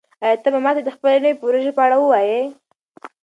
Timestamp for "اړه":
1.85-1.97